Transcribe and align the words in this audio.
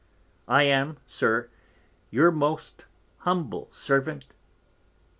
I 0.47 0.63
am 0.63 0.97
Sir, 1.05 1.51
Your 2.09 2.31
most 2.31 2.85
Humble 3.17 3.67
Servant, 3.69 4.25
Tho. 4.29 4.35